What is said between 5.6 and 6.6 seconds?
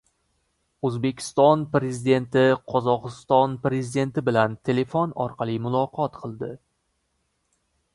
muloqot qildi